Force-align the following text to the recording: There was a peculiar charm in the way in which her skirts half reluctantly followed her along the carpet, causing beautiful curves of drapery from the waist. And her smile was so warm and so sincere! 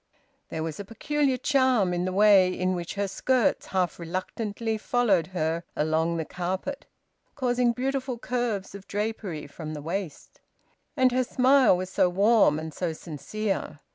There 0.49 0.63
was 0.63 0.79
a 0.79 0.83
peculiar 0.83 1.37
charm 1.37 1.93
in 1.93 2.05
the 2.05 2.11
way 2.11 2.51
in 2.51 2.73
which 2.73 2.95
her 2.95 3.07
skirts 3.07 3.67
half 3.67 3.99
reluctantly 3.99 4.79
followed 4.79 5.27
her 5.27 5.63
along 5.75 6.17
the 6.17 6.25
carpet, 6.25 6.87
causing 7.35 7.71
beautiful 7.71 8.17
curves 8.17 8.73
of 8.73 8.87
drapery 8.87 9.45
from 9.45 9.75
the 9.75 9.79
waist. 9.83 10.41
And 10.97 11.11
her 11.11 11.23
smile 11.23 11.77
was 11.77 11.91
so 11.91 12.09
warm 12.09 12.57
and 12.57 12.73
so 12.73 12.93
sincere! 12.93 13.77